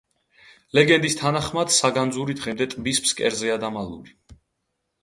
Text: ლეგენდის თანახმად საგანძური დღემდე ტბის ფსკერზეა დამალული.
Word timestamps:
ლეგენდის 0.77 1.17
თანახმად 1.19 1.75
საგანძური 1.75 2.37
დღემდე 2.41 2.69
ტბის 2.73 3.05
ფსკერზეა 3.05 3.63
დამალული. 3.67 4.19